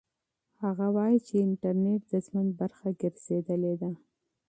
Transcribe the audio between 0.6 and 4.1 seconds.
هغه وایي چې انټرنيټ د ژوند برخه ګرځېدلې ده.